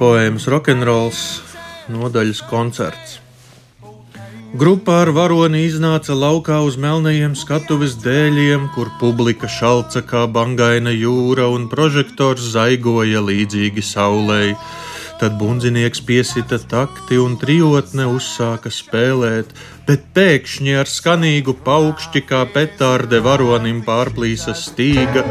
[0.00, 1.20] poēmas rokenrols,
[1.92, 3.20] nodaļas koncerts.
[4.56, 11.48] Grupā ar varoni iznāca laukā uz melnajiem skatuves dēļiem, kur publika šalca kā bangaina jūra
[11.52, 14.54] un prožektors zaigoja līdzīgi saulei.
[15.20, 19.52] Tad bundzinieks piesita takti un trijotne uzsāka spēlēt,
[19.88, 25.24] bet pēkšņi ar skanīgu paukšķi kā petārde varonim pārplīsa stīga.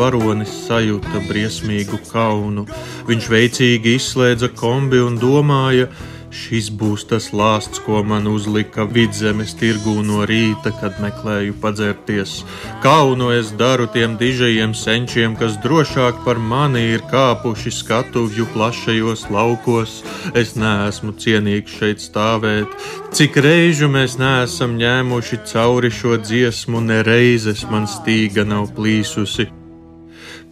[0.00, 2.64] Varonis sajūta briesmīgu kaunu.
[3.10, 5.90] Viņš veicīgi izslēdza kombi un domāja,
[6.30, 12.40] šis būs tas lāsts, ko man uzlika vidzemes tirgū no rīta, kad meklēju padzerties.
[12.84, 20.00] Kaunu es daru tiem dižajiem senčiem, kas drošāk par mani ir kāpuši skatuvju plašajos laukos.
[20.34, 22.78] Es neesmu cienīgs šeit stāvēt.
[23.14, 29.50] Cik reižu mēs neesam ņēmuši cauri šo dziesmu, ne reizes man stīga nav plīsusi.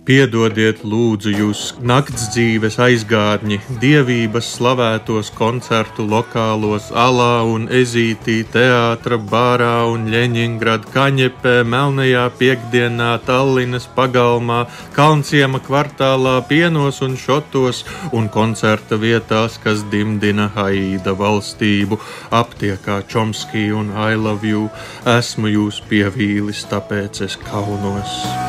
[0.09, 9.85] Piedodiet, lūdzu, jūs nakts dzīves aizgādņi, dievības slavētos koncertu lokālos, alā un ezītī, teātra, bārā
[9.93, 14.63] un Ļeņingrad, Kaņepē, Melnajā piekdienā, Tallinas pagalmā,
[14.97, 17.85] Kalnciema kvartālā, pienos un šotos
[18.17, 22.01] un koncerta vietās, kas dimdina Haīda valstību,
[22.33, 24.71] aptiekā Čomskī un I love you.
[25.05, 28.48] Esmu jūs pievīlis, tāpēc es kaunos.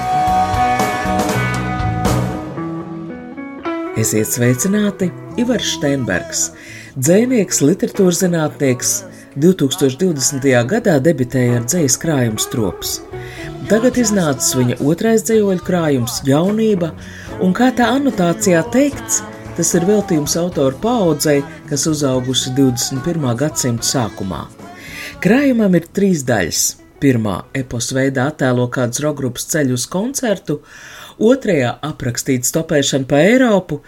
[3.99, 5.09] Esiet sveicināti!
[5.41, 6.43] Ivars Steinbergs,
[6.95, 8.91] dzēnieks, literatūras zinātnieks,
[9.43, 10.45] 2020.
[10.69, 12.93] gadā debitēja ar dzīslu krājumu strops.
[13.67, 16.93] Tagad iznācis viņa otrais dzīslu krājums, jaunība,
[17.43, 19.19] un kā tā anotācijā teikts,
[19.57, 23.33] tas ir veltījums autoru paudzei, kas uzaugusi 21.
[23.41, 24.45] gadsimta sākumā.
[25.19, 26.69] Krājumam ir trīs daļas.
[27.03, 30.61] Pirmā eposa veidā attēlo kādas rokgrupas ceļu uz koncertu,
[31.19, 33.81] otrajā aprakstīta stopēšana pa Eiropu,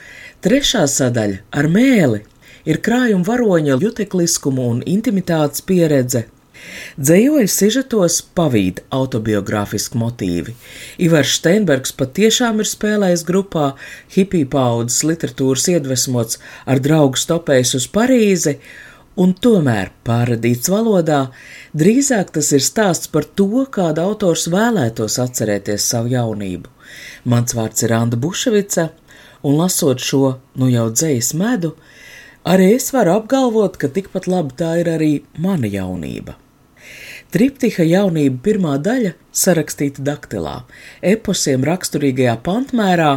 [0.43, 2.21] trešā sadaļa ar mēli
[2.67, 6.27] ir krājuma varoņa jutekliskumu un intimitātes pieredze.
[7.01, 10.53] Dzējoļu sižetos pavīd autobiogrāfiski motīvi.
[11.01, 13.71] Ivars Steinbergs patiešām ir spēlējis grupā
[14.13, 16.37] hipiju paudzes literatūras iedvesmots
[16.69, 18.59] ar draugu stopējis uz Parīzi,
[19.19, 21.21] un tomēr pārradīts valodā,
[21.77, 26.69] drīzāk tas ir stāsts par to, kāda autors vēlētos atcerēties savu jaunību.
[27.31, 28.89] Mans vārds ir Anna Buševica,
[29.43, 31.75] un lasot šo nu jau dzējas medu,
[32.47, 36.37] arī es varu apgalvot, ka tikpat labi tā ir arī mana jaunība.
[37.31, 40.57] Triptiha jaunība pirmā daļa sarakstīta daktilā,
[41.13, 43.11] eposiem raksturīgajā pantmērā,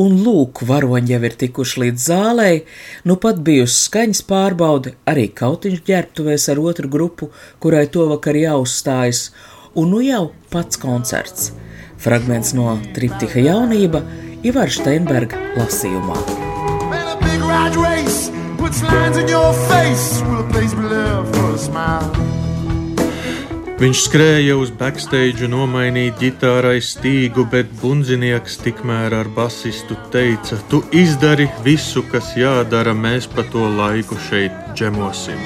[0.00, 2.64] un lūk, varoņi jau ir tikuši līdz zālei,
[3.04, 7.30] nu pat bijusi skaņas pārbaude, arī kautiņš ģērbtuvēs ar otru grupu,
[7.62, 9.28] kurai to vakar jāuzstājas,
[9.76, 11.50] un nu jau pats koncerts.
[12.00, 14.04] Fragments no Triptiha jaunība
[14.46, 16.16] Ivar Steinberga lasījumā.
[16.88, 17.10] Man,
[18.60, 20.22] puts lines in your face.
[20.22, 22.39] Will a place be left for a smile?
[23.80, 31.46] Viņš skrēja uz backstage nomainīja ģitārai stīgu, bet bundzinieks tikmēr ar basistu teica: Tu izdari
[31.64, 35.40] visu, kas jādara, mēs pa to laiku šeit džemosim.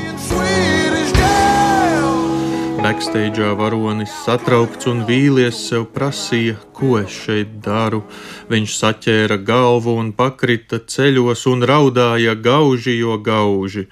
[2.83, 8.03] Backstage'ā varonis satraukts un vīlies sev prasīja, ko es šeit daru.
[8.51, 13.87] Viņš saķēra galvu un pakrita ceļos un raudāja gauži, jo gauži.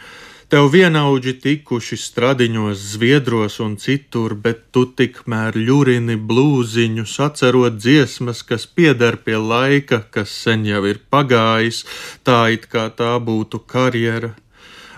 [0.53, 8.69] Tev vienaudži tikuši stradiņos, zviedros un citur, bet tu tikmēr ļurini blūziņus, atcerot dziesmas, kas
[8.69, 11.87] pieder pie laika, kas sen jau ir pagājis,
[12.29, 14.35] tā it kā tā būtu karjera.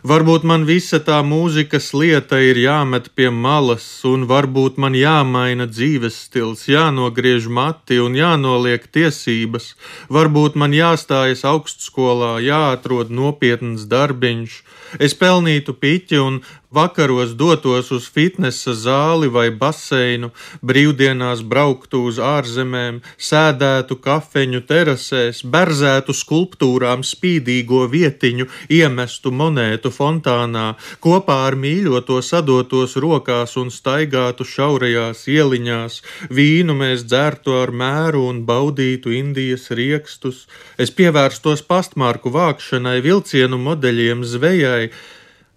[0.05, 6.19] Varbūt man visa tā mūzikas lieta ir jāmet pie malas, un varbūt man jāmaina dzīves
[6.27, 9.71] stils, jānogriež mati un jānoliek tiesības.
[10.13, 14.59] Varbūt man jāstājas augstskolā, jāatrod nopietns darbiņš.
[14.99, 16.43] Es pelnītu piķi, un
[16.75, 26.17] Vakaros dotos uz fitnesa zāli vai baseinu, brīvdienās brauktu uz ārzemēm, sēdētu kafeņu terasēs, berzētu
[26.19, 30.65] skulptūrām spīdīgo vietiņu, iemestu monētu fontānā,
[31.05, 36.01] kopā ar mīļoto sadotos rokās un staigātu šaurajās ieliņās,
[36.35, 40.49] vīnu mēs dzertu ar mēru un baudītu Indijas riekstus.
[40.75, 44.84] Es pievērstos pastmarku vākšanai, vilcienu modeļiem, zvejai,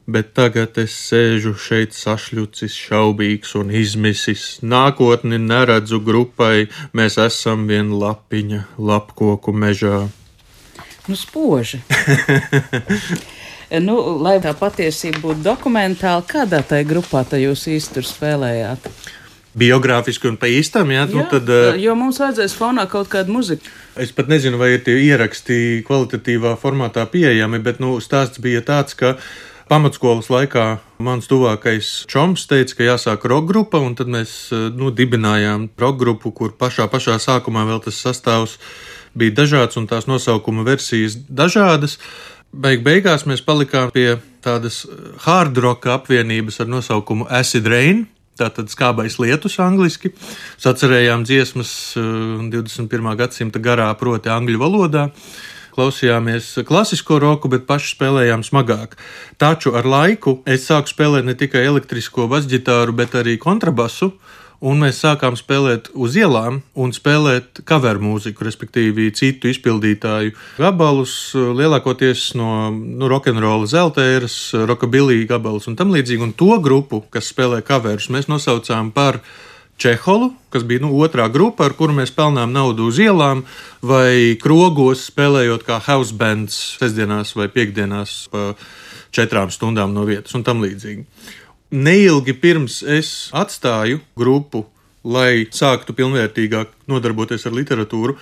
[0.07, 4.45] bet tagad es sēžu šeit sašļucis, šaubīgs un izmisis.
[4.63, 10.06] Nākotni neredzu grupai, mēs esam vien lapiņa lapkoku mežā.
[11.07, 11.79] Nu, spoži.
[13.88, 18.91] nu, lai tā patiesība būtu dokumentāla, kādā tai grupā tai jūs tur spēlējāt?
[19.57, 21.50] Biogrāfiski un pa īstam, jā, nu Jā, tad.
[21.50, 23.65] uh, jo mums vajadzēs fonā kaut kādu muziku.
[23.98, 28.94] Es pat nezinu, vai ir tie ieraksti kvalitatīvā formātā pieejami, bet nu, stāsts bija tāds,
[28.98, 29.15] ka
[29.68, 30.68] pamatskolas laikā
[31.04, 36.01] mans tuvākais čoms teica, ka jāsāk roka grupa, un tad mēs eh, nu, dibinājām roka
[36.06, 38.57] grupu, kur pašā, pašā sākumā vēl tas sastāvs
[39.18, 41.98] bija dažāds un tās nosaukuma versijas dažādas.
[42.53, 44.86] Beig beigās mēs palikām pie tādas
[45.25, 48.06] hard roka apvienības ar nosaukumu Acid Rain.
[48.38, 50.13] Tātad skābais lietus angļuiski.
[50.62, 52.07] Sacerējām dziesmas eh,
[52.54, 53.13] 21.
[53.19, 55.07] gadsimta garā, proti, angļu valodā.
[55.78, 58.95] Klausījāmies klasisko roku, bet paši spēlējām smagāk.
[59.38, 64.16] Taču ar laiku es sāku spēlēt ne tikai elektrisko basģitāru, bet arī kontrabasu.
[64.57, 72.31] Un mēs sākām spēlēt uz ielām un spēlēt cover mūziku, respektīvi citu izpildītāju gabalus, lielākoties
[72.39, 76.25] no nu, rokenrola zeltēras, rockabilly gabalus un tam līdzīgi.
[76.25, 79.21] Un to grupu, kas spēlē coverus, mēs nosaucām par
[79.77, 83.44] Čeholu, kas bija nu, otrā grupa, ar kuru mēs pelnām naudu uz ielām,
[83.86, 88.56] vai krogos spēlējot kā house bands sestdienās vai piekdienās pa
[89.13, 91.06] četrām stundām no vietas un tam līdzīgi.
[91.67, 94.63] Neilgi pirms es atstāju grupu,
[95.03, 98.15] lai sāktu pilnvērtīgāk nodarboties ar literatūru,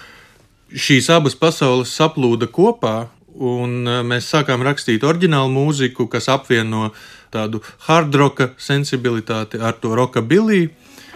[0.73, 6.89] šīs abas pasaules saplūda kopā, un eh, mēs sākām rakstīt oriģinālu mūziku, kas apvieno
[7.33, 10.69] tādu hard roka sensibilitāti ar to rockabilly.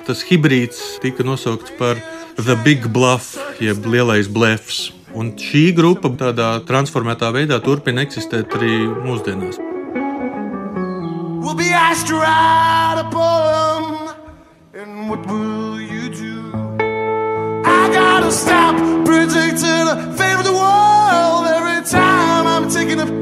[0.05, 1.97] Tas hibrīds tika nosaukts par
[2.37, 4.89] The Big Bluff, jeb Lielais Blefs.
[5.17, 9.68] Un šī grupa tādā transformētā veidā turpina eksistēt arī mūsdienās.
[11.41, 14.15] We'll be asked to write a poem,
[14.73, 16.51] and what will you do?
[17.65, 18.75] I gotta stop
[19.05, 23.18] predicting the fate of the world every time I'm taking a.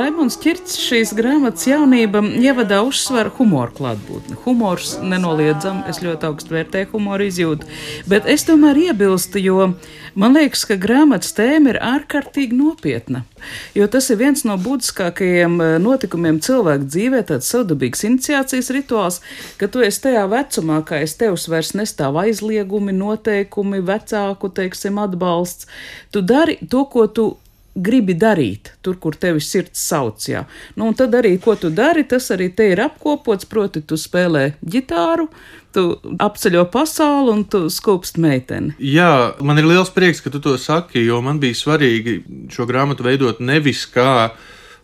[0.00, 4.38] Raimons Čirts šīs grāmatas jaunība ievadā uzsver humoru klātbūtni.
[4.46, 7.68] Humors nenoliedzam, es ļoti augstu vērtēju humoru izjūtu,
[8.08, 9.66] bet es tomēr iebilstu, jo
[10.16, 13.26] man liekas, ka grāmatas tēma ir ārkārtīgi nopietna.
[13.76, 19.20] Jo tas ir viens no būtiskākajiem eh, notikumiem cilvēka dzīvē, tāds savdabīgs iniciācijas rituāls,
[19.60, 25.68] ka tu esi tajā vecumā, ka aiz tevis vairs nestāv aizliegumi, noteikumi, vecāku, teiksim, atbalsts.
[26.08, 27.30] Tu dari to, ko tu
[27.74, 30.24] gribi darīt, tur, kur tevi sirds sauc.
[30.28, 30.44] Jā.
[30.76, 33.48] Nu, un tad arī, ko tu dari, tas arī te ir apkopots.
[33.50, 35.28] Proti, tu spēlē ģitāru,
[35.74, 35.84] tu
[36.22, 38.74] apceļo pasauli un tu skūpst meiteni.
[38.82, 42.20] Jā, man ir liels prieks, ka tu to saki, jo man bija svarīgi
[42.52, 44.32] šo grāmatu veidot nevis kā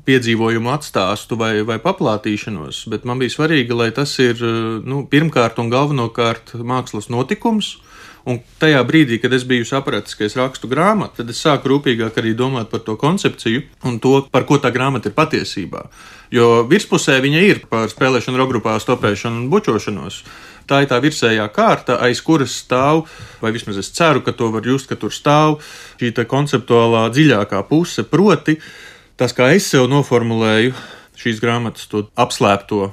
[0.07, 4.39] piedzīvojumu atstāstu vai, vai paplātīšanos, bet man bija svarīgi, lai tas ir
[4.87, 7.77] nu, pirmkārt un galvenokārt mākslas notikums.
[8.27, 12.17] Un tajā brīdī, kad es biju sapratis, ka es rakstu grāmatu, tad es sāku rūpīgāk
[12.19, 15.85] arī domāt par to koncepciju un to, par ko tā grāmata ir patiesībā.
[16.35, 20.19] Jo virspusē viņa ir par spēlēšanu, rokgrupā, stopēšanu un bučošanos.
[20.67, 23.05] Tā ir tā virsējā kārta, aiz kuras stāv,
[23.39, 25.61] vai vismaz es ceru, ka to var just, ka tur stāv
[26.03, 28.59] šī konceptuālā dziļākā puse, proti,
[29.15, 30.75] tas, kā es sev noformulēju
[31.17, 32.91] šīs grāmatas to apslēpto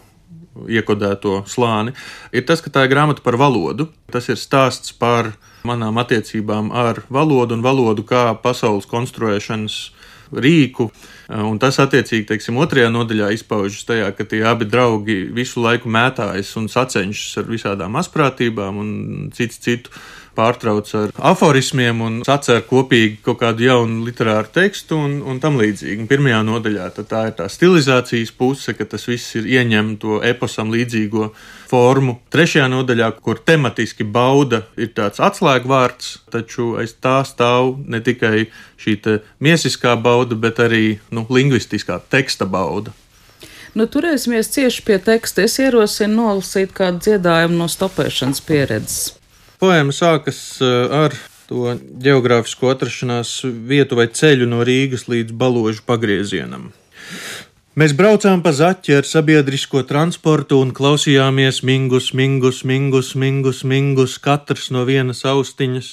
[0.69, 1.95] iekodēto slāni,
[2.31, 3.89] ir tas, ka tā ir grāmata par valodu.
[4.13, 5.33] Tas ir stāsts par
[5.67, 9.77] manām attiecībām ar valodu un valodu kā pasaules konstruēšanas
[10.33, 10.89] rīku.
[11.33, 16.51] Un tas, attiecīgi, teiksim, otrajā nodaļā izpaužas tajā, ka tie abi draugi visu laiku mētājas
[16.59, 18.91] un sacenšas ar visādām asprātībām un
[19.35, 20.03] citu citu
[20.35, 25.99] pārtrauc ar aforismiem un sacer kopīgi kaut kādu jaunu literāru tekstu un, un tam līdzīgi.
[26.03, 30.73] Un pirmajā nodaļā tā ir tā stilizācijas puse, ka tas viss ir ieņem to eposam
[30.73, 31.29] līdzīgo
[31.69, 32.17] formu.
[32.33, 38.47] Trešajā nodaļā, kur tematiski bauda ir tāds atslēgvārds, taču aiz tā stāv ne tikai
[38.81, 38.99] šī
[39.43, 42.93] miesiskā bauda, bet arī nu, lingvistiskā teksta bauda.
[43.73, 45.47] Nu, turēsimies cieši pie teksta.
[45.47, 49.15] Es ierosinu nolasīt kādu dziedājumu no stopēšanas pieredzes.
[49.63, 51.13] Poēma sākas eh, ar
[51.47, 53.29] to geogrāfisko atrašanās
[53.69, 56.73] vietu vai ceļu no Rīgas līdz Baložu pagriezienam.
[57.73, 64.67] Mēs braucām pa zaķi ar sabiedrisko transportu un klausījāmies mingus, mingus, mingus, mingus, mingus, katrs
[64.69, 65.87] no vienas austiņas.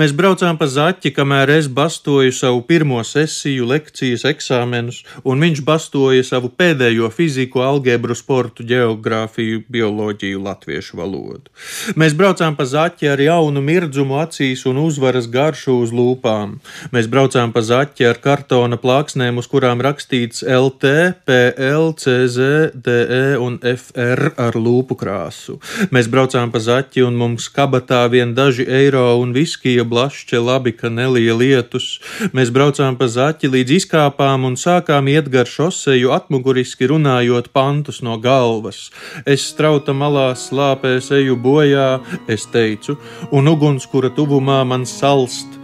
[0.00, 6.24] Mēs braucām pa zaķi, kamēr es bastoju savu pirmo sesiju, lekcijas, eksāmenus, un viņš bastoja
[6.24, 11.52] savu pēdējo fiziku, algebru, sportu, geogrāfiju, bioloģiju, latviešu valodu.
[12.00, 16.56] Mēs braucām pa zaķi ar jaunu mirdzumu acīs un uzvaras garšu uz lūpām.
[16.96, 22.38] Mēs braucām pa zaķi ar kartona plāksnēm, uz kurām rakstīts LT PL, CZ,
[22.74, 25.58] DE un FR ar lūpu krāsu.
[25.94, 30.90] Mēs braucām pa zaķi un mums kabatā vien daži eiro un viskija blašķe labi, ka
[30.92, 32.00] nelija lietus.
[32.36, 38.18] Mēs braucām pa zaķi līdz izkāpām un sākām iet gar šoseju atmuguriski runājot pantus no
[38.18, 38.88] galvas.
[39.26, 41.88] Es strauta malā slāpēs eju bojā,
[42.28, 42.98] es teicu,
[43.32, 45.58] un ugunskura tuvumā man salst.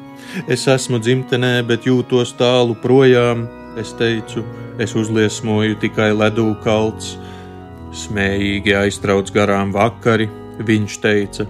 [0.49, 3.47] Es esmu dzimtenē, bet jūtos tālu projām,
[3.77, 4.45] es teicu
[4.81, 7.17] es uzliesmoju tikai ledū kalts.
[7.97, 10.27] Smējīgi aiztrauc garām vakari,
[10.67, 11.47] viņš teica,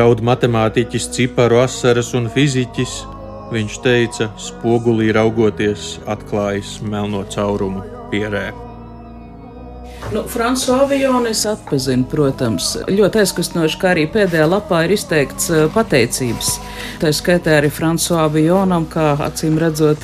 [0.00, 2.98] raud matemātiķis, ciparu asaras un fiziķis.
[3.52, 8.48] Viņš teica, spogulī raugoties, atklājas melno caurumu pierē.
[10.12, 15.64] Nu, Frančiska avionu es atpazinu, protams, ļoti aizkustinoši, kā arī pēdējā lapā ir izteikts eh,
[15.74, 16.50] pateicības.
[17.02, 20.02] Tā skaitā arī Frančiska avionam, kā acīm redzot,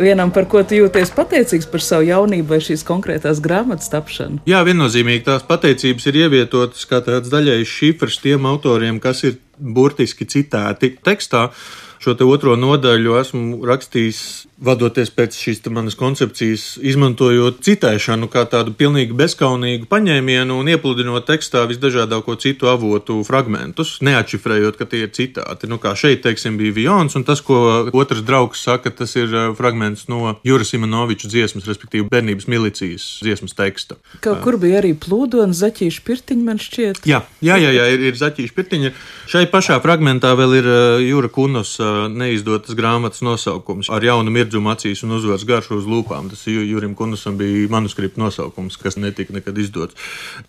[0.00, 4.42] vienam, par ko tu jūties pateicīgs par savu jaunību vai šīs konkrētās grāmatas tapšanu?
[4.50, 10.28] Jā, viennozīmīgi tās pateicības ir ievietotas kā tāds daļējs šifrs tiem autoriem, kas ir burtiski
[10.28, 11.50] citēti tekstā.
[12.00, 14.20] Šo otro nodaļu esmu rakstījis
[14.60, 21.64] vadoties pēc šīs manas koncepcijas, izmantojot citēšanu kā tādu pilnīgi bezskaunīgu paņēmienu un iepludinot tekstā
[21.70, 25.68] visdažādāko citu avotu fragmentus, neatšifrējot, ka tie ir citāti.
[25.70, 29.50] Nu, kā šeit, teiksim, bija Vions, un tas, ko otrs draugs saka, tas ir uh,
[29.56, 33.96] fragments no Jūra Simonoviča dziesmas, respektīvi bērnības milicijas dziesmas teksta.
[34.24, 37.02] Kaut kur bija arī plūdona zaķīša pirtiņa, man šķiet.
[37.08, 38.92] Jā, jā, jā, jā ir, ir zaķīša pirtiņa.
[39.30, 41.76] Šai pašā fragmentā vēl ir uh, Jūra Kunos
[42.12, 46.30] neizdotas grāmatas nosaukums ar jaunu mirdu mirdzumu acīs un uzvaras garšu uz lūpām.
[46.30, 49.94] Tas Jurim Kunusam bija manuskripta nosaukums, kas netika nekad izdots.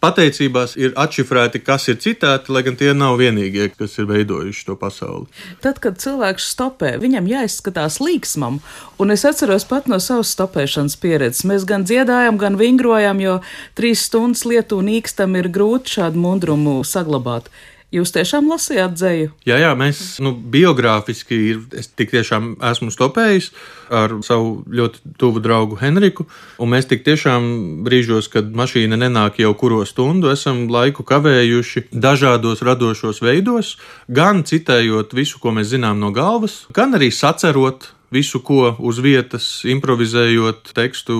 [0.02, 4.76] Pateicībās ir atšifrēti, kas ir citāti, lai gan tie nav vienīgie, kas ir veidojuši to
[4.76, 5.28] pasauli.
[5.62, 8.62] Tad, kad cilvēks stopē, viņam jāizskatās līksmam,
[8.98, 11.46] un es atceros pat no savas stopēšanas pieredzes.
[11.46, 13.40] Mēs gan dziedājam, gan vingrojam, jo
[13.78, 17.52] trīs stundas lietu un īkstam ir grūti šādu mundrumu saglabāt.
[17.92, 19.32] Jūs tiešām lasījāt dzēju?
[19.44, 23.50] Jā, jā, mēs nu, biogrāfiski ir, es tik tiešām esmu stopējis
[23.92, 26.24] ar savu ļoti tuvu draugu Henriku,
[26.56, 32.64] un mēs tik tiešām brīžos, kad mašīna nenāk jau kuro stundu, esam laiku kavējuši dažādos
[32.64, 33.76] radošos veidos,
[34.08, 39.48] gan citējot visu, ko mēs zinām no galvas, gan arī sacerot visu, ko uz vietas,
[39.68, 41.16] improvizējot tekstu,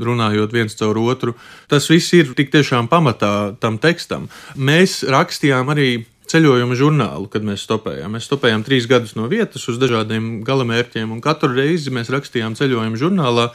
[0.00, 1.36] runājot viens caur otru.
[1.70, 4.28] Tas viss ir tik tiešām pamatā tam tekstam.
[4.56, 5.88] Mēs rakstījām arī
[6.30, 8.16] ceļojuma žurnālu, kad mēs stopējām.
[8.16, 13.00] Mēs stopējām trīs gadus no vietas uz dažādiem galamērķiem, un katru reizi mēs rakstījām ceļojuma
[13.00, 13.50] žurnālā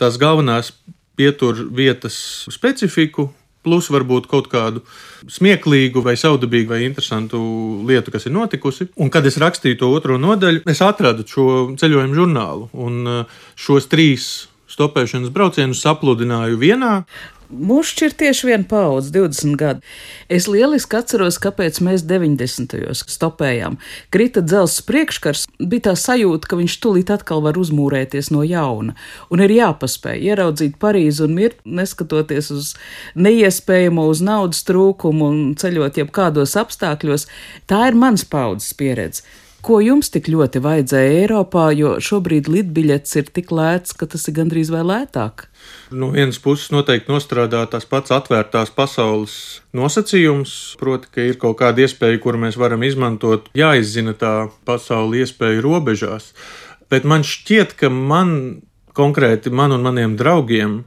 [0.00, 0.72] tās galvenās
[1.16, 2.16] pietur vietas
[2.52, 3.30] specifiku,
[3.66, 4.84] plus varbūt kaut kādu
[5.26, 7.40] smieklīgu, vai saudabīgu, vai interesantu
[7.86, 8.90] lietu, kas ir notikusi.
[8.96, 11.48] Un, kad es rakstīju to otro nodaļu, es atradu šo
[11.80, 14.30] ceļojumu žurnālu un uh, šos trīs
[14.70, 16.92] stopēšanas braucienus sapludināju vienā.
[17.46, 19.84] Mūžs ir tieši viena paudze, 20 gadi.
[20.32, 22.74] Es lieliski atceros, kāpēc mēs 90.
[22.74, 23.78] gados stopējām.
[24.10, 28.96] Krita dzelzs priekškars, bija tā sajūta, ka viņš tūlīt atkal var uzmūrēties no jauna.
[29.30, 32.74] Un ir jāpaspēj ieraudzīt Parīzi un mirt, neskatoties uz
[33.14, 37.30] neiespējamo, uz naudas trūkumu un ceļot jebkādos apstākļos.
[37.70, 39.22] Tā ir mans paudzes pieredze.
[39.64, 44.36] Ko jums tik ļoti vajadzēja Eiropā, jo šobrīd lidbiļets ir tik lēts, ka tas ir
[44.36, 45.46] gandrīz vai lētāk?
[45.90, 49.36] No vienas puses, noteikti nostrādā tās pats atvērtās pasaules
[49.76, 54.34] nosacījums, proti, ka ir kaut kāda iespēja, kuru mēs varam izmantot, jāizzina tā
[54.68, 56.30] pasaule iespēju robežās.
[56.90, 58.62] Bet man šķiet, ka man
[58.96, 60.84] konkrēti, man un maniem draugiem,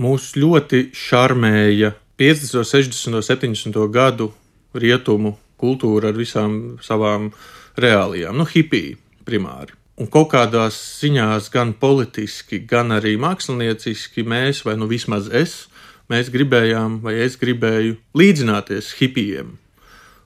[0.00, 4.30] mūs ļoti šarmēja 50, 60, 70 gadu
[4.74, 7.30] rietumu kultūra ar visām savām
[7.80, 9.74] reālijām, nu, hipiju primāri.
[9.94, 15.68] Un kaut kādās ziņās, gan politiski, gan arī mākslinieciski, mēs, vai nu vismaz es,
[16.10, 19.54] mēs gribējām, vai es gribēju līdzināties hipijiem.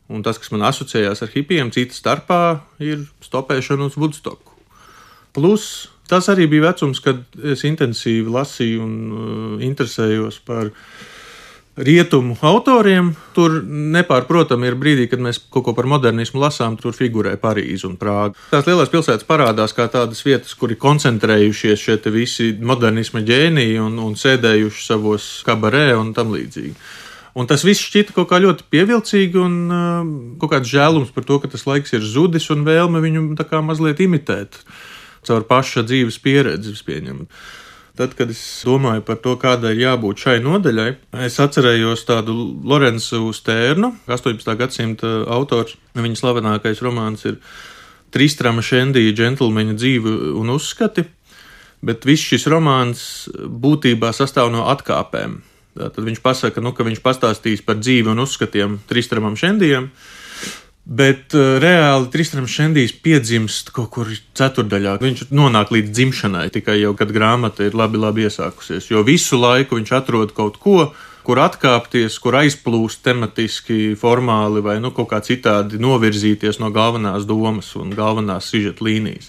[0.09, 2.40] Un tas, kas man asociējās ar hipijiem, cita starpā,
[2.81, 4.57] ir stopēšana uz Woodstocku.
[5.37, 10.73] Plus, tas arī bija vecums, kad es intensīvi lasīju un uh, interesējos par
[11.78, 13.12] rietumu autoriem.
[13.37, 17.97] Tur nepārprotami ir brīdī, kad mēs kaut ko par modernismu lasām, tur figurē Parīze un
[18.00, 18.37] Prāga.
[18.52, 23.99] Tās lielās pilsētas parādās kā tādas vietas, kur ir koncentrējušies šie visi modernisma ģēniji un,
[24.02, 26.75] un sēdējuši savos kabarē un tam līdzīgi.
[27.38, 29.99] Un tas viss šķita kaut kā ļoti pievilcīgi, un uh,
[30.40, 33.62] kaut kāds žēlums par to, ka tas laiks ir zudis un vēlme viņu tā kā
[33.62, 34.58] mazliet imitēt
[35.28, 37.28] caur paša dzīves pieredzi, pieņemt.
[37.99, 40.90] Tad, kad es domāju par to, kādai ir jābūt šai nodaļai,
[41.26, 44.55] es atcerējos tādu Lorenzu Stērnu, 18.
[44.61, 45.75] gadsimta autors.
[45.99, 47.40] Viņa slavenākais romāns ir
[48.14, 51.09] Tristrama Šendija džentlmeņa dzīve un uzskati,
[51.83, 53.02] bet viss šis romāns
[53.35, 55.40] būtībā sastāv no atkāpēm.
[55.78, 59.90] Tad viņš pasaka, nu, ka viņš pastāstīs par dzīvi un uzskatiem Tristramam Šendijam.
[60.88, 64.95] Bet uh, reāli Tristrams Šendijs piedzimst kaut kur ceturdaļā.
[65.02, 68.88] Viņš nonāk līdz dzimšanai tikai jau, kad grāmata ir labi, labi iesākusies.
[68.88, 70.78] Jo visu laiku viņš atrod kaut ko,
[71.28, 77.75] kur atkāpties, kur aizplūst tematiski, formāli vai nu, kaut kā citādi novirzīties no galvenās domas
[77.76, 79.28] un galvenās sižeta līnijas.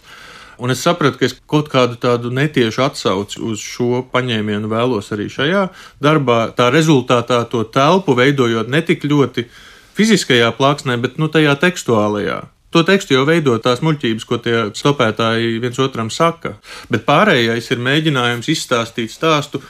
[0.64, 5.28] Un es sapratu, ka es kaut kādu tādu netiešu atsauci uz šo paņēmienu vēlos arī
[5.32, 5.68] šajā
[6.04, 6.54] darbā.
[6.56, 9.50] Tā rezultātā to telpu veidojot ne tik ļoti
[10.00, 12.40] fiziskajā plāksnē, bet nu, tajā tekstuālajā.
[12.70, 16.54] To tekstu jau veido tās muļķības, ko tie stopētāji viens otram saka.
[16.94, 19.62] Bet pārējais ir mēģinājums izstāstīt stāstu,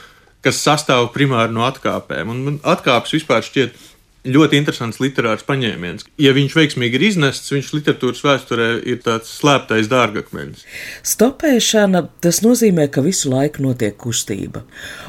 [0.44, 2.32] kas sastāv primāri no atkāpēm.
[2.32, 3.78] Un atkāpes vispār šķiet
[4.24, 6.04] ļoti interesants literārs paņēmiens.
[6.20, 10.66] Ja viņš veiksmīgi ir iznests, viņš literatūras vēsturē ir tāds slēptais dārgakmenis.
[11.06, 14.64] Stopēšana tas nozīmē, ka visu laiku notiek kustība.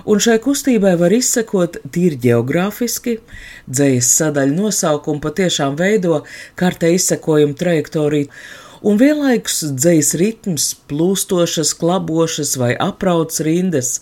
[0.06, 3.20] Un šai kustībai var izsekot tīri geogrāfiski,
[3.68, 6.24] dzējas sadaļu nosaukumu patiešām veido
[6.60, 8.32] kārtē izsekojumu trajektoriju
[8.82, 14.00] un vienlaikus dzīs ritms, plūstošas, klabošas vai aprauts rindas,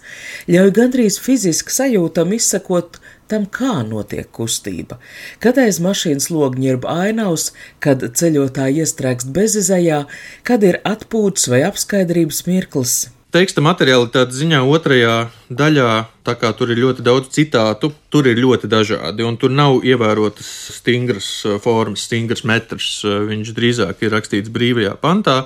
[0.51, 2.99] ļauj gandrīz fiziski sajūtam izsekot
[3.29, 4.99] tam, kā notiek kustība.
[5.43, 7.51] Kad aiz mašīnas logņirb ainavs,
[7.83, 10.03] kad ceļotāji iestrēgst bezizējā,
[10.47, 12.97] kad ir atpūtas vai apskaidrības mirklis.
[13.29, 15.15] Teksta materiālitātes ziņā otrajā
[15.53, 15.89] daļā,
[16.25, 20.49] tā kā tur ir ļoti daudz citātu, tur ir ļoti dažādi, un tur nav ievērotas
[20.79, 22.87] stingras uh, formas, stingras metrs.
[23.05, 25.43] Uh, viņš drīzāk ir rakstīts brīvajā pantā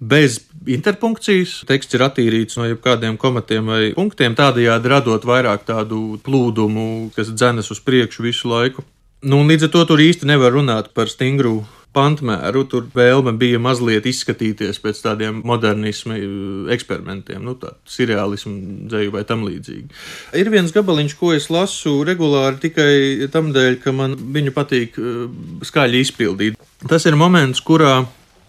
[0.00, 1.62] bez interpunkcijas.
[1.68, 7.72] Teksts ir attīrīts no jebkādiem komatiem vai punktiem, tādējādi radot vairāk tādu plūdumu, kas dzenas
[7.74, 8.84] uz priekšu visu laiku.
[9.26, 11.64] Nu, līdz ar to tur īsti nevar runāt par stingru
[11.96, 12.62] pantmēru.
[12.70, 16.18] Tur vēlme bija mazliet izskatīties pēc tādiem modernismu
[16.74, 19.88] eksperimentiem, nu, tādu seriālismu dzēju vai tam līdzīgi.
[20.38, 22.92] Ir viens gabaliņš, ko es lasu regulāri tikai
[23.34, 25.26] tam dēļ, ka man viņu patīk uh,
[25.66, 26.62] skaļi izpildīt.
[26.86, 28.04] Tas ir moments, kurā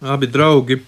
[0.05, 0.81] abi draugi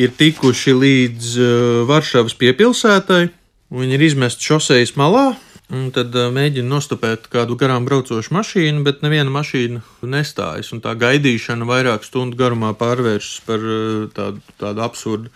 [0.00, 1.48] ir tikuši līdz uh,
[1.88, 3.26] Varšavas piepilsētai.
[3.74, 5.34] Viņi ir izmesti šoseis malā,
[5.74, 10.72] un tad uh, mēģina nostupēt kādu garām braucošu mašīnu, bet neviena mašīna nestājas.
[10.84, 15.32] Tā gaidīšana vairāk stundu garumā pārvēršas par uh, tādu, tādu absurdu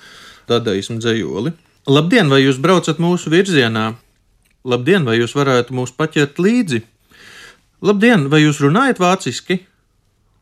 [0.50, 1.54] dadaismu dzējoli.
[1.88, 3.94] Labdien, vai jūs braucat mūsu virzienā?
[4.68, 6.82] Labdien, vai jūs varētu mūs paķert līdzi?
[7.80, 9.62] Labdien, vai jūs runājat vāciski?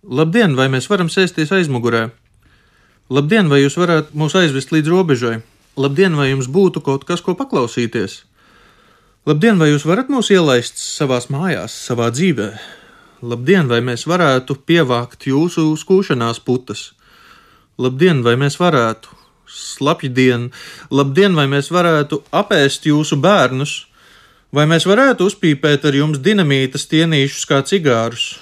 [0.07, 2.09] Labdien, vai mēs varam sēsties aizmugurē?
[3.07, 5.37] Labdien, vai jūs varētu mūs aizvest līdz robežai?
[5.79, 8.25] Labdien, vai jums būtu kaut kas, ko paklausīties?
[9.31, 12.49] Labdien, vai jūs varat mūs ielaist savās mājās, savā dzīvē?
[13.23, 16.97] Labdien, vai mēs varētu pievākt jūsu skūšanās putas?
[17.79, 19.15] Labdien, vai mēs varētu?
[19.47, 20.51] Slapjdien,
[20.91, 23.85] labdien, vai mēs varētu apēst jūsu bērnus?
[24.51, 28.33] Vai mēs varētu uzpīpēt ar jums dinamīta stienīšus kā cigārus?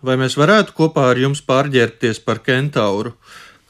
[0.00, 3.12] Vai mēs varētu kopā ar jums pārģērbties par kentauru?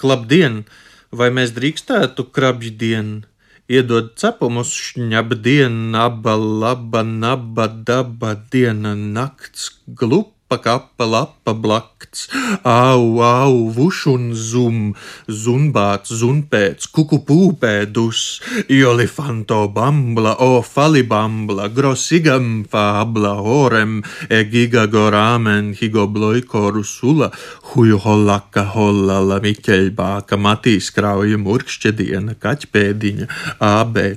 [0.04, 0.64] Labdien!
[1.08, 3.24] Vai mēs drīkstētu krabģdien,
[3.72, 10.35] iedod cepumus šņabdien, naba, laba, naba, daba, diena, nakts, glup?
[10.48, 12.28] Pakapa lapa blakts,
[12.62, 14.94] au, au, vuš un zum,
[15.26, 18.22] zunbāts, zunpēc, kuku pūpēdus,
[18.70, 27.32] jolifanto bambla, o falibambla, grosigam fabla, orem, egiga gorāmen, higo bloikoru sula,
[27.72, 33.30] huju hollaka hollala, miķeļbāka, matīs krauja murkšķediena, kaķpēdiņa,
[33.60, 34.16] A, B,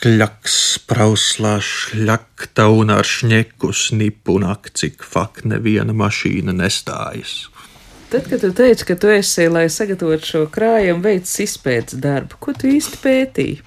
[0.00, 0.54] Kļaks,
[0.88, 7.50] prauslā šļakta un ar šņeku snipu nakcik fak neviena mašīna nestājas.
[8.08, 12.54] Tad, kad tu teici, ka tu esi, lai sagatavotu šo krājumu, veids izpētes darbu, ko
[12.56, 13.58] tu īsti pētīji?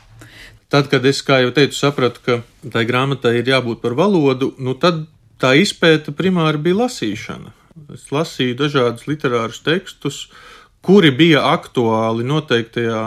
[0.74, 2.40] Tad, kad es, kā jau teicu, sapratu, ka
[2.74, 5.04] tai grāmatai ir jābūt par valodu, nu tad
[5.38, 7.54] tā izpēta primāri bija lasīšana.
[7.94, 10.24] Es lasīju dažādus literārus tekstus,
[10.82, 13.04] kuri bija aktuāli noteiktajā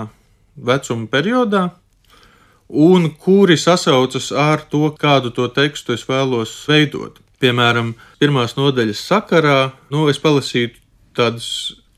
[0.71, 1.65] vecuma periodā,
[2.69, 7.21] un kuri sasaucas ar to, kādu to tekstu es vēlos veidot.
[7.43, 9.59] Piemēram, pirmās nodaļas sakarā,
[9.93, 10.73] nu, es palasīju
[11.17, 11.49] tādas,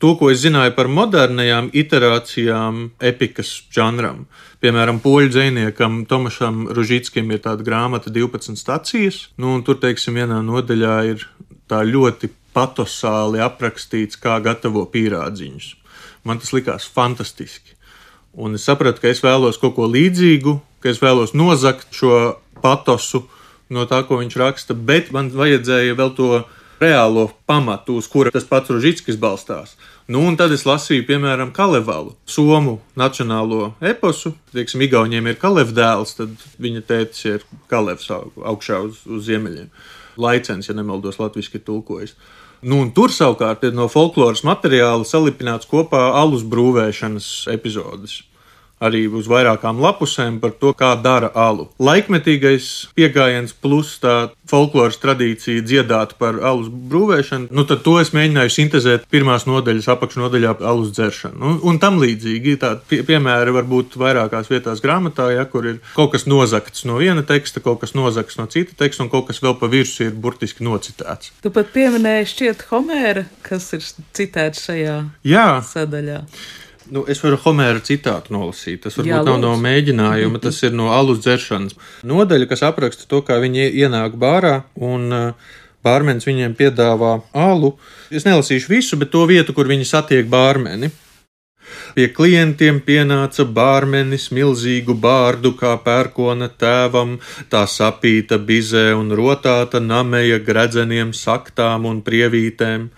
[0.03, 4.27] to, ko es zināju par modernajām iterācijām, epikas žanram.
[4.59, 10.43] Piemēram, poļu dziniekam Tomašam Ružītskim ir tāda grāmata 12 stācijas, nu, un tur, teiksim, vienā
[10.43, 11.25] nodaļā ir
[11.71, 15.73] tā ļoti patosāli aprakstīts, kā gatavo pīrādziņus.
[16.27, 17.78] Man tas likās fantastiski.
[18.39, 23.25] Un es sapratu, ka es vēlos kaut ko līdzīgu, ka es vēlos nozagt šo patosu
[23.75, 26.29] no tā, ko viņš raksta, bet man vajadzēja vēl to
[26.79, 29.75] reālo pamatu, uz kura tas pats Ružitskis balstās.
[30.09, 34.33] Nu, un tad es lasīju, piemēram, Kalevalu, Somu nacionālo eposu.
[34.55, 39.69] Teiksim, Igauniem ir Kalevs dēls, tad viņa tētis ir Kalevs augšā uz, uz ziemeļiem.
[40.19, 42.15] Laicens, ja nemaldos, latviešu tulkojas.
[42.63, 48.23] Nu, tur savukārt ir no folkloras materiāla salipināts kopā alus brūvēšanas epizodes
[48.85, 51.69] arī uz vairākām lapusēm par to, kā dara alu.
[51.83, 58.55] Laikmetīgais pieejams, plus tā folkloras tradīcija dziedāt par alus brūvēšanu, nu tad to es mēģināju
[58.55, 61.39] sintēzēt pirmās nodaļas apakšnodaļā alus dzeršanu.
[61.39, 65.83] Nu, un tam līdzīgi tādi pie, piemēri var būt vairākās vietās grāmatā, ja kur ir
[65.97, 69.43] kaut kas nozagts no viena teksta, kaut kas nozagts no cita teksta, un kaut kas
[69.45, 71.35] vēl pa virsmu ir burtiski nocitēts.
[71.45, 73.85] Tu pat pieminēji šķiet Homēra, kas ir
[74.17, 75.49] citēts šajā Jā.
[75.67, 76.23] sadaļā.
[76.95, 78.83] Nu, es varu Homēra citātu nolasīt.
[78.85, 81.77] Tas varbūt Jā, nav no mēģinājuma, tas ir no alus dzeršanas.
[82.09, 85.51] Nodaļa, kas apraksta to, kā viņi ienāk bārā un uh,
[85.85, 87.75] bārmenis viņiem piedāvā alu.
[88.11, 90.91] Es nelasīšu visu, bet to vietu, kur viņi satiek bārmeni.
[91.95, 97.17] Pie klientiem pienāca bārmenis milzīgu bārdu kā pērkona tēvam,
[97.53, 102.89] tā sapīta bizē un rotāta nameja gredzeniem saktām un prievītēm.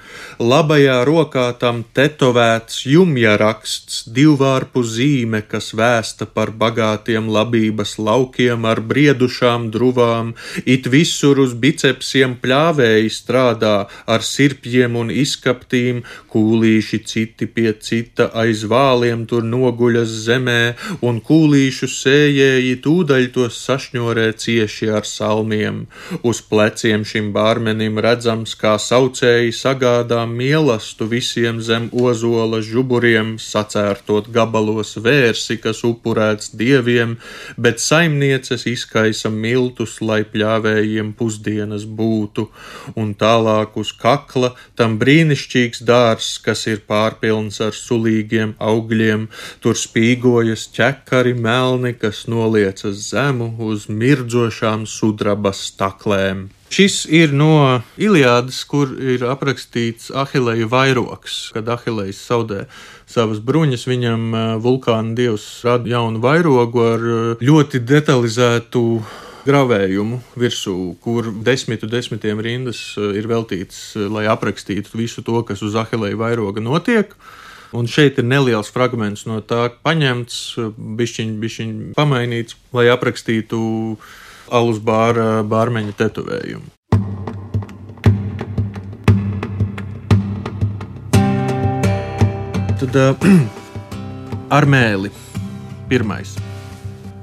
[0.40, 8.82] Labajā rokā tam tetovēts jumja raksts, divvārpu zīme, kas vēsta par bagātiem labības laukiem ar
[8.92, 16.02] briedušām druvām, it visur uz bicepsiem pļāvēji strādā ar sirpjiem un izkaptīm,
[16.32, 20.60] kūlīši citi pie cita aiz vāliem tur noguļas zemē,
[21.06, 25.84] un kūlīšu sējēji tūdaļ tos sašņorē cieši ar salmiem.
[26.26, 34.96] Uz pleciem šim bārmenim redzams, kā saucēji sagādā mielastu visiem zem ozola žuburiem, sacērtot gabalos
[35.00, 37.16] vērsi, kas upurēts dieviem,
[37.56, 42.48] bet saimnieces izkaisa miltus, lai pļāvējiem pusdienas būtu,
[43.00, 49.28] un tālāk uz kakla tam brīnišķīgs dārs, kas ir pārpilns ar sulīgiem augļiem,
[49.62, 56.48] tur spīgojas ķekari melni, kas noliecas zemu uz mirdzošām sudrabas staklēm.
[56.70, 62.60] Šis ir no Iliādas, kur ir aprakstīts Ahilēja vairoks, kad Ahilējs zaudē
[63.10, 63.88] savas bruņas.
[63.90, 67.02] Viņam vulkāna dievs rada jaunu vairogu ar
[67.42, 68.84] ļoti detalizētu
[69.48, 76.22] gravējumu virsū, kur desmitu desmitiem rindas ir veltīts, lai aprakstītu visu to, kas uz Ahilēja
[76.22, 77.16] vairoga notiek.
[77.70, 80.40] Un šeit ir neliels fragments no tā paņemts,
[80.98, 83.60] bišķiņ, bišķiņ pamainīts, lai aprakstītu
[84.50, 86.66] alus bāra bārmeņa tetovējumu.
[92.80, 93.60] Tad uh,
[94.50, 95.12] ar mēli
[95.90, 96.34] pirmais.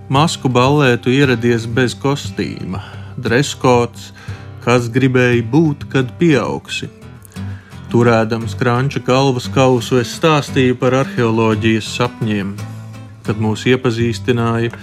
[0.07, 2.79] Masku ballē tu ieradies bez kostīma,
[3.19, 4.13] dreskots,
[4.63, 6.87] kas gribēja būt, kad pieaugsi.
[7.87, 12.49] Turēdams krāča galvas kausu, es stāstīju par arheoloģijas sapņiem.
[13.23, 14.73] Kad mūs iepazīstināja,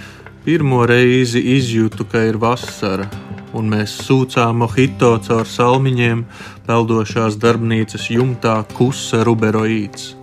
[0.41, 3.05] pirmo reizi izjūtu, ka ir vasara,
[3.53, 6.23] un mēs sūcām mohito caur salmiņiem,
[6.65, 10.15] peldošās darbnīcas jumtā kusa ruberoīds.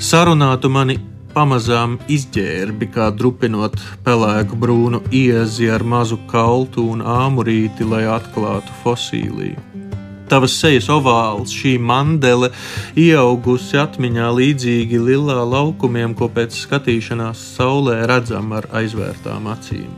[0.00, 0.96] Sarunātu mani
[1.36, 3.76] pamazām izģērbi, kā drupinot
[4.08, 9.81] pelēku brūnu iezi ar mazu kaltu un āmurīti, lai atklātu fosīliju
[10.32, 12.48] tavas sejas ovāls, šī mandele
[12.96, 19.90] ieaugusi atmiņā līdzīgi lilā laukumiem, ko pēc skatīšanās saulē redzam ar aizvērtām acīm.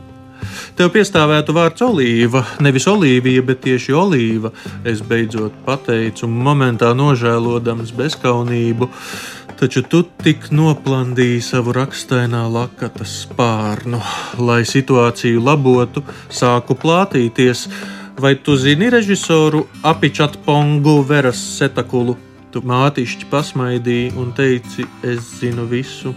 [0.75, 4.51] Tev piestāvētu vārds olīva, nevis olīvija, bet tieši olīva.
[4.83, 8.89] Es beidzot pateicu, momentā nožēlodams bezskaunību,
[9.55, 14.03] taču tu tik noplandīji savu rakstainā lakatas spārnu,
[14.43, 17.69] lai situāciju labotu, sāku plātīties
[18.19, 22.13] Vai tu zini režisoru Apičatpongu Veras Setakulu?
[22.47, 26.13] Tu mātišķi pasmaidīji un teici, es zinu visu.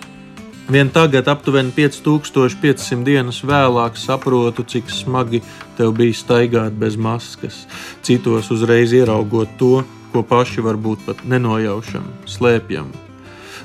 [0.71, 5.41] Vien tagad, aptuveni 5500 dienas vēlāk, saprotu, cik smagi
[5.75, 7.65] tev bija staigāt bez maskas,
[8.07, 9.83] citos uzreiz ieraugot to,
[10.13, 12.95] ko paši varbūt pat nenojaušam, slēpjam.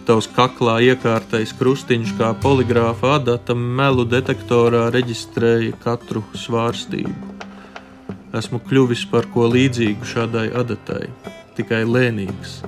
[0.07, 7.32] tavs kaklā iekārtais krustiņš kā poligrāfa adata melu detektorā reģistrēja katru svārstību.
[8.33, 11.05] Esmu kļuvis par ko līdzīgu šādai adatai,
[11.57, 12.63] tikai lēnīgs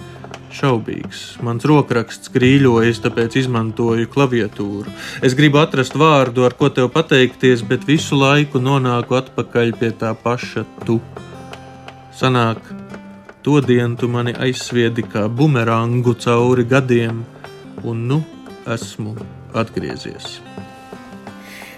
[0.56, 1.24] šaubīgs.
[1.46, 4.94] Mans rokraksts grīļojas, tāpēc izmantoju klaviatūru.
[5.26, 10.14] Es gribu atrast vārdu, ar ko tev pateikties, bet visu laiku nonāku atpakaļ pie tā
[10.26, 11.00] paša tu.
[12.16, 12.62] Sanāk,
[13.44, 17.24] to dienu tu mani aizsviedi kā bumerangu cauri gadiem,
[17.84, 18.24] un nu
[18.78, 19.18] esmu
[19.54, 20.45] atgriezies.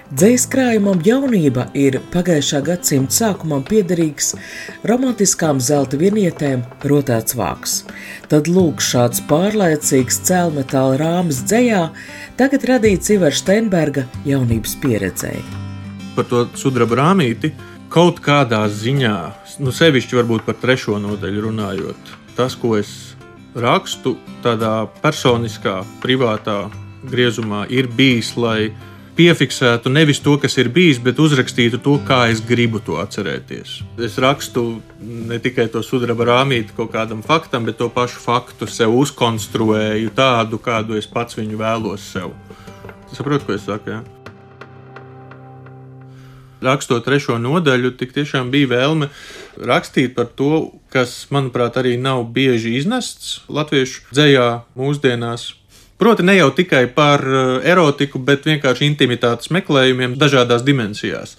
[0.08, 4.38] Dzīs krājumam jaunība ir pagājušā gadsimta sākumam piederīgs
[4.88, 7.74] romantiskām zelta vinietēm rotēts vāks.
[8.32, 11.84] Tad lūk, šāds pārlaicīgs cēlmetāla rāmis dzējā
[12.40, 15.44] tagad radīts Ivar Steinberga jaunības pieredzēji.
[16.16, 17.52] Par to sudraba rāmīti
[17.92, 19.18] kaut kādā ziņā,
[19.60, 23.18] nu sevišķi varbūt par trešo nodaļu runājot, tas, ko es
[23.60, 26.70] rakstu tādā personiskā, privātā
[27.12, 28.72] griezumā, ir bijis, lai
[29.18, 33.80] piefiksētu nevis to, kas ir bijis, bet uzrakstītu to, kā es gribu to atcerēties.
[34.08, 34.66] Es rakstu
[35.02, 40.62] ne tikai to sudraba rāmīti kaut kādam faktam, bet to pašu faktu sev uzkonstruēju tādu,
[40.62, 42.36] kādu es pats viņu vēlos sev.
[43.14, 43.96] Saprotu, ko es saku?
[43.96, 44.04] Ja?
[46.62, 49.12] Rakstot trešo nodaļu, tik tiešām bija vēlme
[49.62, 55.52] rakstīt par to, kas, manuprāt, arī nav bieži iznests latviešu dzējā mūsdienās.
[55.98, 61.38] Proti, ne jau tikai par eh, erotiku, bet vienkārši intimitātes meklējumiem dažādās dimensijās.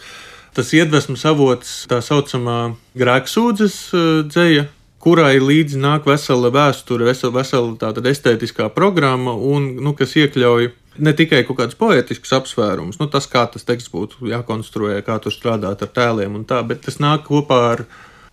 [0.56, 4.66] Tas iedvesmas avots tā saucamā grēksūdzes eh, dzēja,
[4.98, 11.14] kurai līdzi nāk vesela vēsture, vesela, vesela tāda estētiskā programma, un, nu, kas iekļauj ne
[11.14, 15.86] tikai kaut kādus poetiskus apsvērumus, nu, tas, kā tas teksts būtu jākonstruē, kā tur strādāt
[15.86, 17.84] ar tēliem un tā, bet tas nāk kopā ar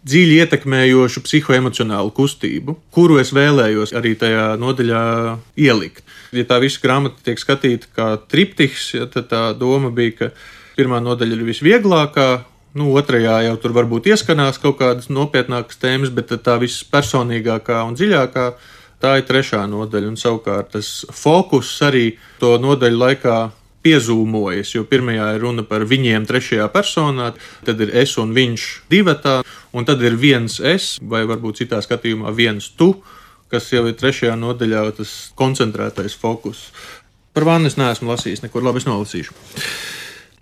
[0.06, 5.06] dziļi ietekmējošu psihoemocionālu kustību, kuru es vēlējos arī tajā nodaļā
[5.65, 6.04] ielikt.
[6.36, 10.30] Ja tā visa grāmata tiek skatīta kā triptiks, ja, tad tā doma bija, ka
[10.78, 12.30] pirmā nodaļa ir visvieglākā.
[12.76, 18.48] Nu, otrajā jau tur varbūt ieskanās kaut kādas nopietnākas tēmas, bet tā vispersonīgākā un dziļākā
[19.00, 20.12] tā ir trešā nodaļa.
[20.12, 22.10] Un savukārt tas fokus arī
[22.41, 23.38] to nodaļu laikā
[23.86, 27.32] piezūmojas, jo pirmajā ir runa par viņiem trešajā personā,
[27.67, 29.39] tad ir es un viņš divatā,
[29.74, 32.95] un tad ir viens es, vai varbūt citā skatījumā viens tu,
[33.52, 36.71] kas jau ir trešajā nodaļā tas koncentrētais fokus.
[37.36, 39.36] Par vannu es neesmu lasījis, nekur labi es nolasīšu.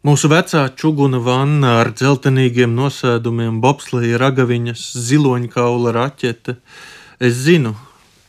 [0.04, 6.58] Mūsu vecā čūna vanna ar dzeltenīgiem nosēdumiem, bobsleja ragaviņas, ziloņkaula raķete.
[7.24, 7.72] Es zinu,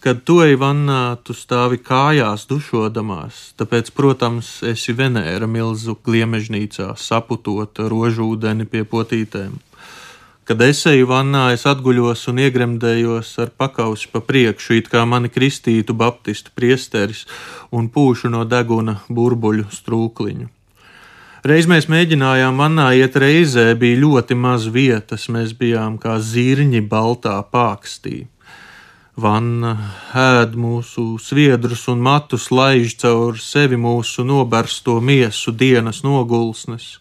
[0.04, 7.80] Kad tu ej vannā, tu stāvi kājās, dušodamās, tāpēc, protams, esi Venēra milzu gliemežnīcā, saputot
[7.80, 9.54] rožūdeni pie potītēm.
[10.44, 15.32] Kad es eju vannā, es atguļos un iegremdējos ar pakausi pa priekšu, it kā mani
[15.32, 17.24] kristītu baptistu priesteris
[17.72, 20.50] un pūšu no deguna burbuļu strūkliņu.
[21.48, 27.40] Reiz mēs mēģinājām vannā iet reizē, bija ļoti maz vietas, mēs bijām kā zirņi baltā
[27.48, 28.26] pākstī.
[29.14, 29.76] Vanna
[30.18, 36.96] ēd mūsu sviedrus un matus, laiž caur sevi mūsu nobersto miesu dienas nogulsnes.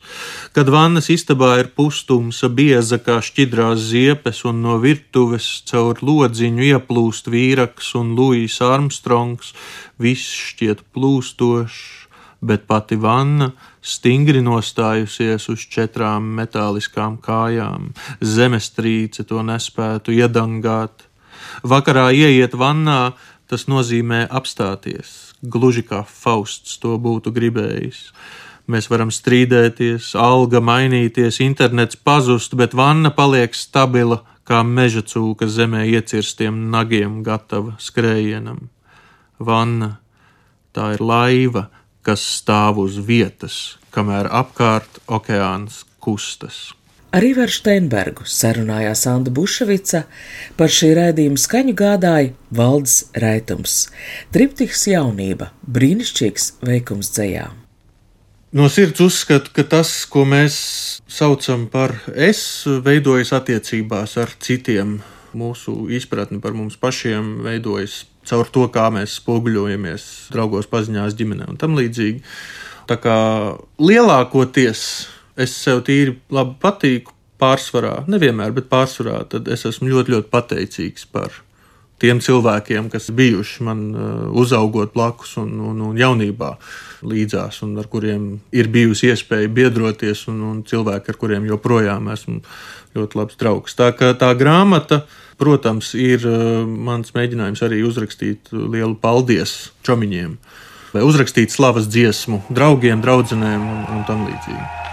[0.53, 7.31] Kad vannas istabā ir pustumsa, bieza kā šķidrās ziepes, un no virtuves caur lodziņu ieplūst
[7.33, 9.49] vīraks un Luīs Armstrongs,
[9.97, 11.79] viss šķiet plūstošs,
[12.45, 17.89] bet pati vanna stingri nostājusies uz četrām metāliskām kājām.
[18.21, 21.07] Zemestrīce to nespētu iedangāt
[21.63, 23.13] Vakarā ieiet vannā,
[23.47, 28.07] tas nozīmē apstāties, gluži kā Fausts to būtu gribējis.
[28.67, 35.83] Mēs varam strīdēties, alga mainīties, internets pazust, bet vanna paliek stabila kā meža cūka zemē
[35.91, 38.69] iecirstiem nagiem, gatava skrējienam.
[39.39, 39.97] Vanna
[40.75, 41.67] tā ir laiva,
[42.03, 46.71] kas stāv uz vietas, kamēr apkārt okeāns kustas.
[47.13, 49.99] Ar Ivaru Steinbergu sarunājās Anna Buševica,
[50.57, 53.75] par šī raidījuma skaņu gādāja Valdes Raitums.
[54.33, 57.51] Triptiks jaunība- brīnišķīgs veikums dzējā.
[58.53, 65.03] No sirds uzskatu, ka tas, ko mēs saucam par es, veidojas attiecībās ar citiem.
[65.35, 71.57] Mūsu izpratne par mums pašiem veidojas caur to, kā mēs spoguļojamies draugos, paziņās, ģimenē un
[71.57, 72.23] tam līdzīgi.
[72.87, 73.17] Tā kā
[73.77, 80.31] lielākoties es sev tīri labi patīku, pārsvarā, nevienmēr, bet pārsvarā, tad es esmu ļoti, ļoti
[80.31, 81.41] pateicīgs par
[82.03, 83.83] tiem cilvēkiem, kas bijuši man
[84.35, 86.53] uzaugot blakus un, un, un jaunībā
[87.07, 92.41] līdzās, un ar kuriem ir bijusi iespēja biedroties, un, un cilvēki, ar kuriem joprojām esmu
[92.97, 93.77] ļoti labs draugs.
[93.79, 95.03] Tā tā grāmata,
[95.39, 96.27] protams, ir
[96.67, 100.37] mans mēģinājums arī uzrakstīt lielu paldies čomiņiem,
[100.93, 104.92] vai uzrakstīt slavas dziesmu draugiem, draudzenēm un, un tam līdzīgi.